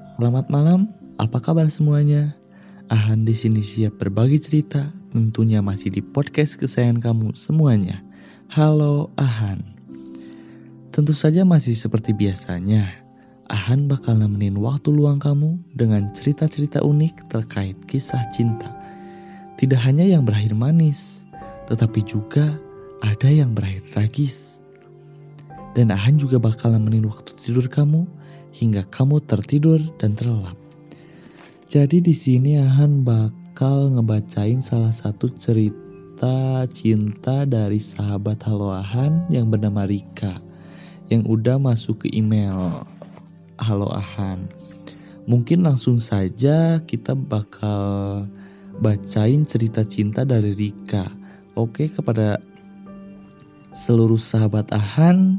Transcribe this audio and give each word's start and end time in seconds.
Selamat 0.00 0.48
malam, 0.48 0.88
apa 1.20 1.44
kabar 1.44 1.68
semuanya? 1.68 2.32
Ahan 2.88 3.28
di 3.28 3.36
sini 3.36 3.60
siap 3.60 4.00
berbagi 4.00 4.40
cerita, 4.40 4.88
tentunya 5.12 5.60
masih 5.60 5.92
di 5.92 6.00
podcast 6.00 6.56
kesayangan 6.56 7.04
kamu 7.04 7.36
semuanya. 7.36 8.00
Halo 8.48 9.12
Ahan. 9.20 9.60
Tentu 10.88 11.12
saja 11.12 11.44
masih 11.44 11.76
seperti 11.76 12.16
biasanya. 12.16 12.88
Ahan 13.52 13.92
bakal 13.92 14.16
nemenin 14.16 14.56
waktu 14.56 14.88
luang 14.88 15.20
kamu 15.20 15.60
dengan 15.76 16.08
cerita-cerita 16.16 16.80
unik 16.80 17.28
terkait 17.28 17.76
kisah 17.84 18.24
cinta. 18.32 18.72
Tidak 19.60 19.80
hanya 19.84 20.08
yang 20.08 20.24
berakhir 20.24 20.56
manis, 20.56 21.28
tetapi 21.68 22.00
juga 22.08 22.56
ada 23.04 23.28
yang 23.28 23.52
berakhir 23.52 23.84
tragis. 23.92 24.64
Dan 25.76 25.92
Ahan 25.92 26.16
juga 26.16 26.40
bakal 26.40 26.72
nemenin 26.72 27.04
waktu 27.04 27.36
tidur 27.36 27.68
kamu 27.68 28.08
hingga 28.54 28.86
kamu 28.88 29.22
tertidur 29.24 29.78
dan 29.98 30.14
terlelap. 30.18 30.58
Jadi 31.70 32.02
di 32.02 32.14
sini 32.14 32.58
Ahan 32.58 33.06
bakal 33.06 33.94
ngebacain 33.94 34.58
salah 34.58 34.90
satu 34.90 35.30
cerita 35.38 36.66
cinta 36.70 37.46
dari 37.46 37.78
sahabat 37.78 38.42
Halo 38.42 38.74
Ahan 38.74 39.30
yang 39.30 39.48
bernama 39.54 39.86
Rika 39.86 40.42
yang 41.10 41.26
udah 41.26 41.58
masuk 41.58 42.06
ke 42.06 42.08
email 42.10 42.86
Halo 43.58 43.90
Ahan. 43.90 44.50
Mungkin 45.30 45.62
langsung 45.62 46.02
saja 46.02 46.82
kita 46.82 47.14
bakal 47.14 48.26
bacain 48.80 49.46
cerita 49.46 49.86
cinta 49.86 50.26
dari 50.26 50.56
Rika. 50.56 51.06
Oke 51.54 51.86
kepada 51.86 52.40
seluruh 53.70 54.18
sahabat 54.18 54.70
Ahan, 54.74 55.38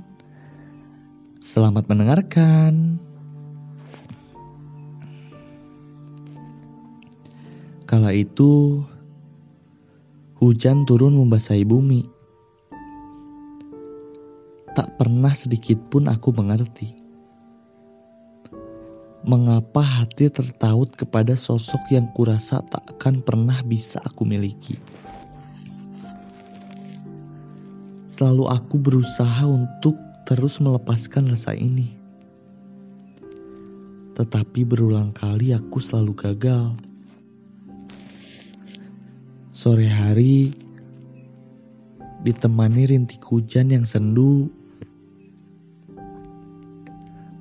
Selamat 1.41 1.89
mendengarkan. 1.89 3.01
Kala 7.89 8.13
itu, 8.13 8.85
hujan 10.37 10.85
turun 10.85 11.17
membasahi 11.17 11.65
bumi. 11.65 12.05
Tak 14.77 15.01
pernah 15.01 15.33
sedikit 15.33 15.81
pun 15.89 16.05
aku 16.05 16.29
mengerti. 16.29 16.93
Mengapa 19.25 19.81
hati 19.81 20.29
tertaut 20.29 20.93
kepada 20.93 21.33
sosok 21.33 21.89
yang 21.89 22.05
kurasa 22.13 22.61
tak 22.69 22.85
akan 22.85 23.17
pernah 23.25 23.65
bisa 23.65 23.97
aku 24.05 24.29
miliki. 24.29 24.77
Selalu 28.05 28.45
aku 28.45 28.77
berusaha 28.77 29.49
untuk 29.49 30.10
terus 30.25 30.61
melepaskan 30.61 31.31
rasa 31.33 31.55
ini. 31.57 31.97
Tetapi 34.17 34.67
berulang 34.67 35.15
kali 35.15 35.55
aku 35.55 35.81
selalu 35.81 36.13
gagal. 36.13 36.75
Sore 39.55 39.87
hari 39.87 40.51
ditemani 42.21 42.91
rintik 42.91 43.23
hujan 43.25 43.73
yang 43.73 43.85
sendu. 43.85 44.49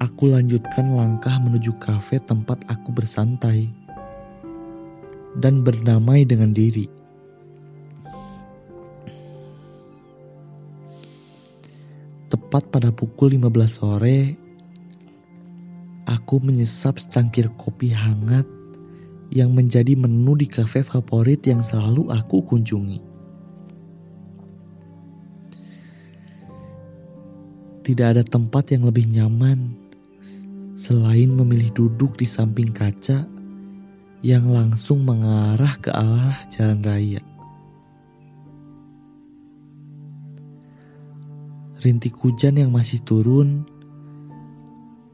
Aku 0.01 0.33
lanjutkan 0.33 0.97
langkah 0.97 1.37
menuju 1.41 1.77
kafe 1.81 2.21
tempat 2.21 2.61
aku 2.69 2.93
bersantai 2.93 3.69
dan 5.37 5.65
berdamai 5.65 6.25
dengan 6.25 6.53
diri. 6.57 7.00
Tepat 12.51 12.67
pada 12.67 12.91
pukul 12.91 13.39
15 13.39 13.47
sore, 13.71 14.35
aku 16.03 16.43
menyesap 16.43 16.99
secangkir 16.99 17.47
kopi 17.55 17.95
hangat 17.95 18.43
yang 19.31 19.55
menjadi 19.55 19.95
menu 19.95 20.35
di 20.35 20.51
kafe 20.51 20.83
favorit 20.83 21.47
yang 21.47 21.63
selalu 21.63 22.11
aku 22.11 22.43
kunjungi. 22.43 23.07
Tidak 27.87 28.19
ada 28.19 28.27
tempat 28.27 28.75
yang 28.75 28.83
lebih 28.83 29.07
nyaman 29.07 29.79
selain 30.75 31.31
memilih 31.31 31.71
duduk 31.71 32.19
di 32.19 32.27
samping 32.27 32.75
kaca 32.75 33.31
yang 34.27 34.51
langsung 34.51 35.07
mengarah 35.07 35.79
ke 35.79 35.95
arah 35.95 36.51
jalan 36.51 36.83
raya. 36.83 37.23
Rintik 41.81 42.13
hujan 42.21 42.61
yang 42.61 42.77
masih 42.77 43.01
turun 43.01 43.65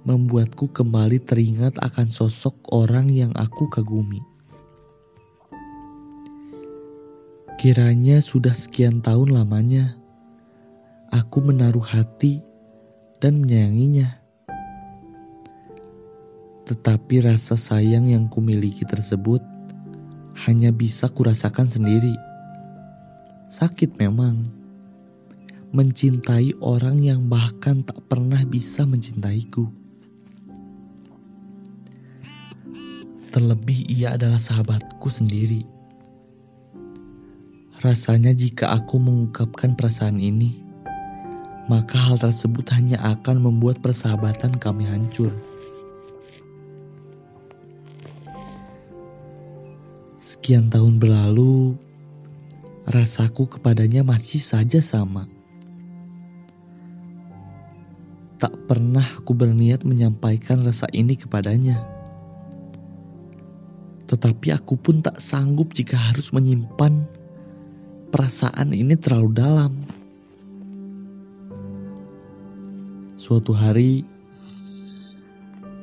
membuatku 0.03 0.66
kembali 0.75 1.22
teringat 1.22 1.78
akan 1.78 2.10
sosok 2.10 2.59
orang 2.75 3.06
yang 3.06 3.31
aku 3.38 3.71
kagumi. 3.71 4.19
Kiranya 7.54 8.19
sudah 8.19 8.50
sekian 8.50 8.99
tahun 8.99 9.31
lamanya 9.38 9.94
aku 11.15 11.38
menaruh 11.38 11.87
hati 11.87 12.43
dan 13.22 13.47
menyayanginya. 13.47 14.19
Tetapi 16.66 17.31
rasa 17.31 17.54
sayang 17.54 18.10
yang 18.10 18.27
kumiliki 18.27 18.83
tersebut 18.83 19.38
hanya 20.50 20.75
bisa 20.75 21.06
kurasakan 21.15 21.71
sendiri. 21.71 22.19
Sakit 23.54 23.94
memang 24.03 24.56
mencintai 25.75 26.54
orang 26.62 27.03
yang 27.03 27.27
bahkan 27.27 27.82
tak 27.82 27.99
pernah 28.06 28.38
bisa 28.47 28.87
mencintaiku. 28.87 29.66
Terlebih 33.34 33.84
ia 33.91 34.15
adalah 34.16 34.41
sahabatku 34.41 35.10
sendiri. 35.10 35.66
Rasanya 37.84 38.32
jika 38.32 38.72
aku 38.72 38.97
mengungkapkan 38.97 39.77
perasaan 39.77 40.16
ini, 40.16 40.65
maka 41.69 41.98
hal 42.00 42.16
tersebut 42.16 42.65
hanya 42.72 42.97
akan 43.03 43.43
membuat 43.43 43.83
persahabatan 43.84 44.56
kami 44.56 44.88
hancur. 44.88 45.34
Sekian 50.16 50.72
tahun 50.72 50.97
berlalu, 50.97 51.77
rasaku 52.88 53.59
kepadanya 53.59 54.06
masih 54.06 54.41
saja 54.41 54.81
sama. 54.81 55.27
Tak 58.36 58.69
pernah 58.69 59.00
aku 59.00 59.32
berniat 59.32 59.88
menyampaikan 59.88 60.60
rasa 60.60 60.84
ini 60.92 61.16
kepadanya. 61.16 61.80
Tetapi 64.04 64.52
aku 64.52 64.76
pun 64.76 65.00
tak 65.00 65.24
sanggup 65.24 65.72
jika 65.72 65.97
harus 65.97 66.36
menyimpan 66.36 67.08
perasaan 68.12 68.76
ini 68.76 68.92
terlalu 69.00 69.30
dalam. 69.32 69.72
Suatu 73.16 73.56
hari, 73.56 74.04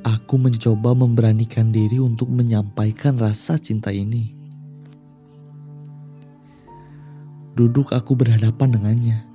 aku 0.05 0.37
mencoba 0.37 0.93
memberanikan 0.93 1.73
diri 1.73 1.97
untuk 1.97 2.29
menyampaikan 2.29 3.17
rasa 3.17 3.57
cinta 3.57 3.89
ini. 3.89 4.29
Duduk 7.57 7.97
aku 7.97 8.13
berhadapan 8.13 8.77
dengannya 8.77 9.32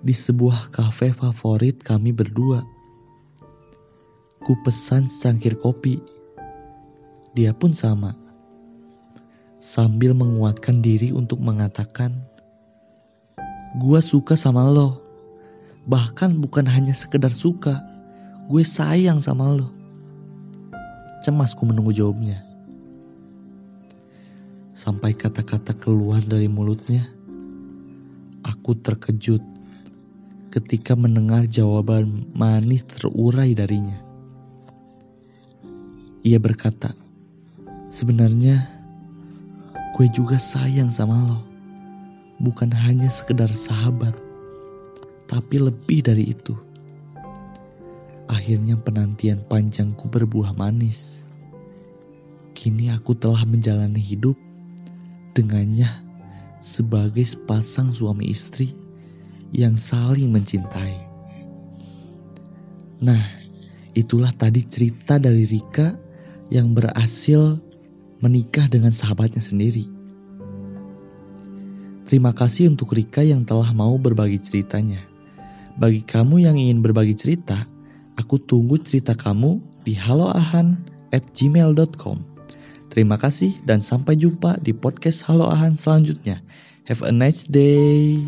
di 0.00 0.16
sebuah 0.16 0.72
kafe 0.72 1.12
favorit 1.12 1.84
kami 1.84 2.16
berdua. 2.16 2.64
Ku 4.40 4.56
pesan 4.64 5.12
secangkir 5.12 5.60
kopi. 5.60 6.00
Dia 7.36 7.52
pun 7.52 7.76
sama. 7.76 8.16
Sambil 9.60 10.16
menguatkan 10.16 10.80
diri 10.80 11.12
untuk 11.12 11.44
mengatakan, 11.44 12.24
Gua 13.76 14.00
suka 14.00 14.34
sama 14.34 14.66
lo. 14.66 15.04
Bahkan 15.84 16.40
bukan 16.40 16.64
hanya 16.66 16.96
sekedar 16.96 17.30
suka, 17.30 17.84
gue 18.50 18.64
sayang 18.66 19.22
sama 19.22 19.52
lo. 19.54 19.68
Cemasku 21.22 21.68
menunggu 21.68 21.94
jawabnya. 21.94 22.42
Sampai 24.74 25.12
kata-kata 25.12 25.76
keluar 25.76 26.24
dari 26.24 26.48
mulutnya, 26.48 27.04
aku 28.42 28.74
terkejut 28.80 29.49
ketika 30.50 30.98
mendengar 30.98 31.46
jawaban 31.46 32.26
manis 32.34 32.82
terurai 32.82 33.54
darinya. 33.54 34.02
Ia 36.26 36.42
berkata, 36.42 36.90
sebenarnya 37.86 38.66
gue 39.94 40.06
juga 40.10 40.42
sayang 40.42 40.90
sama 40.90 41.22
lo. 41.22 41.40
Bukan 42.42 42.74
hanya 42.74 43.06
sekedar 43.06 43.52
sahabat, 43.54 44.18
tapi 45.30 45.62
lebih 45.62 46.02
dari 46.02 46.34
itu. 46.34 46.58
Akhirnya 48.26 48.74
penantian 48.74 49.46
panjangku 49.46 50.10
berbuah 50.10 50.58
manis. 50.58 51.22
Kini 52.58 52.90
aku 52.90 53.14
telah 53.14 53.46
menjalani 53.46 54.02
hidup 54.02 54.34
dengannya 55.38 55.88
sebagai 56.58 57.22
sepasang 57.22 57.94
suami 57.94 58.28
istri 58.28 58.79
yang 59.50 59.74
saling 59.74 60.30
mencintai. 60.30 60.96
Nah, 63.00 63.40
Itulah 63.90 64.30
tadi 64.30 64.62
cerita 64.62 65.18
dari 65.18 65.42
Rika 65.46 65.98
yang 66.50 66.74
berhasil 66.74 67.58
menikah 68.22 68.70
dengan 68.70 68.94
sahabatnya 68.94 69.42
sendiri. 69.42 69.90
Terima 72.06 72.34
kasih 72.34 72.70
untuk 72.70 72.94
Rika 72.94 73.22
yang 73.22 73.42
telah 73.46 73.70
mau 73.74 73.98
berbagi 73.98 74.38
ceritanya. 74.38 75.02
Bagi 75.78 76.02
kamu 76.02 76.42
yang 76.42 76.58
ingin 76.58 76.82
berbagi 76.82 77.14
cerita, 77.18 77.66
aku 78.18 78.38
tunggu 78.38 78.78
cerita 78.78 79.14
kamu 79.14 79.58
di 79.86 79.94
haloahan 79.94 80.78
at 81.10 81.26
gmail.com. 81.34 82.22
Terima 82.90 83.14
kasih 83.18 83.54
dan 83.62 83.78
sampai 83.78 84.18
jumpa 84.18 84.58
di 84.58 84.74
podcast 84.74 85.22
Halo 85.22 85.46
Ahan 85.46 85.78
selanjutnya. 85.78 86.42
Have 86.90 87.06
a 87.06 87.14
nice 87.14 87.46
day. 87.46 88.26